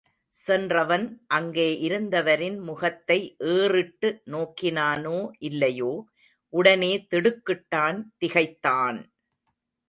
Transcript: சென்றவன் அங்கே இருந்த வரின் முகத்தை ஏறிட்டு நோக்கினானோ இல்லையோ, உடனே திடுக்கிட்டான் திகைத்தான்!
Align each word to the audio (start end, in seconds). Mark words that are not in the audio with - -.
சென்றவன் 0.35 1.03
அங்கே 1.27 1.79
இருந்த 1.79 2.21
வரின் 2.21 2.57
முகத்தை 2.59 3.17
ஏறிட்டு 3.51 4.09
நோக்கினானோ 4.31 5.15
இல்லையோ, 5.41 5.91
உடனே 6.53 7.07
திடுக்கிட்டான் 7.11 7.99
திகைத்தான்! 8.17 8.99